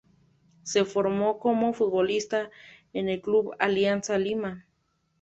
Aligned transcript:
Se 0.63 0.83
formó 0.83 1.37
como 1.37 1.73
futbolista 1.73 2.49
en 2.91 3.07
el 3.07 3.21
Club 3.21 3.53
Alianza 3.59 4.17
Lima. 4.17 4.65